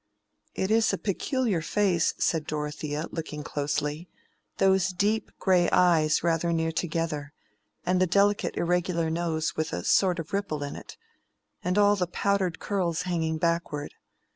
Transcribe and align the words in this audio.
"It 0.55 0.71
is 0.71 0.91
a 0.91 0.97
peculiar 0.97 1.61
face," 1.61 2.15
said 2.17 2.47
Dorothea, 2.47 3.05
looking 3.11 3.43
closely. 3.43 4.09
"Those 4.57 4.87
deep 4.87 5.31
gray 5.37 5.69
eyes 5.69 6.23
rather 6.23 6.51
near 6.51 6.71
together—and 6.71 8.01
the 8.01 8.07
delicate 8.07 8.57
irregular 8.57 9.11
nose 9.11 9.55
with 9.55 9.71
a 9.73 9.83
sort 9.83 10.17
of 10.17 10.33
ripple 10.33 10.63
in 10.63 10.75
it—and 10.75 11.77
all 11.77 11.95
the 11.95 12.07
powdered 12.07 12.57
curls 12.57 13.03
hanging 13.03 13.37
backward. 13.37 13.93